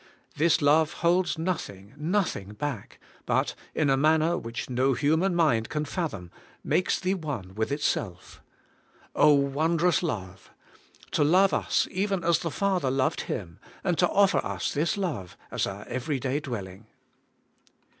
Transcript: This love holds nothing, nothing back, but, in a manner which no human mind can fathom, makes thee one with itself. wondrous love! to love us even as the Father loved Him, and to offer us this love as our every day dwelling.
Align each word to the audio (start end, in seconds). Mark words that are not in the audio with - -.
This 0.35 0.63
love 0.63 0.93
holds 1.05 1.37
nothing, 1.37 1.93
nothing 1.95 2.53
back, 2.53 2.99
but, 3.27 3.53
in 3.75 3.87
a 3.87 3.95
manner 3.95 4.35
which 4.35 4.67
no 4.67 4.93
human 4.93 5.35
mind 5.35 5.69
can 5.69 5.85
fathom, 5.85 6.31
makes 6.63 6.99
thee 6.99 7.13
one 7.13 7.53
with 7.53 7.71
itself. 7.71 8.41
wondrous 9.13 10.01
love! 10.01 10.49
to 11.11 11.23
love 11.23 11.53
us 11.53 11.87
even 11.91 12.23
as 12.23 12.39
the 12.39 12.49
Father 12.49 12.89
loved 12.89 13.21
Him, 13.29 13.59
and 13.83 13.95
to 13.99 14.09
offer 14.09 14.43
us 14.43 14.73
this 14.73 14.97
love 14.97 15.37
as 15.51 15.67
our 15.67 15.85
every 15.87 16.19
day 16.19 16.39
dwelling. 16.39 16.87